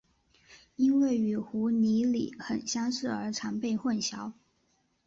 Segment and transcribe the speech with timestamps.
[0.77, 4.31] 因为与湖拟鲤很相似而常被混淆。